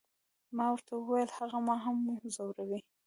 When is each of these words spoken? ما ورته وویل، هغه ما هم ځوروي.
ما 0.55 0.65
ورته 0.71 0.91
وویل، 0.95 1.29
هغه 1.39 1.57
ما 1.67 1.75
هم 1.85 1.97
ځوروي. 2.35 2.79